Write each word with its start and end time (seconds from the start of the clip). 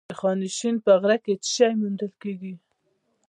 د 0.09 0.11
خانشین 0.19 0.75
په 0.85 0.91
غره 1.01 1.17
کې 1.23 1.33
څه 1.43 1.47
شی 1.55 1.71
موندل 1.79 2.11
کیږي؟ 2.21 2.53